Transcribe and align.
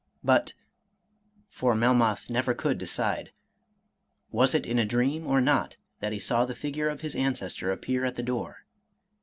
But 0.23 0.53
(for 1.51 1.75
Melmoth 1.75 2.27
never 2.27 2.55
could 2.55 2.79
decide) 2.79 3.31
was 4.31 4.55
it 4.55 4.65
in 4.65 4.79
a 4.79 4.83
dream 4.83 5.27
or 5.27 5.39
not, 5.41 5.77
that 5.99 6.11
he 6.11 6.17
saw 6.19 6.43
the 6.43 6.55
figure 6.55 6.89
of 6.89 7.01
his 7.01 7.15
ancestor 7.15 7.71
appear 7.71 8.03
at 8.03 8.15
the 8.15 8.23
door 8.23 8.65